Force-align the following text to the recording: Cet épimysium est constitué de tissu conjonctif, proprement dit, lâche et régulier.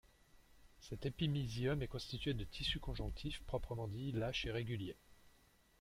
Cet 0.79 1.05
épimysium 1.05 1.83
est 1.83 1.87
constitué 1.87 2.33
de 2.33 2.43
tissu 2.43 2.79
conjonctif, 2.79 3.39
proprement 3.45 3.87
dit, 3.87 4.11
lâche 4.11 4.47
et 4.47 4.51
régulier. 4.51 4.97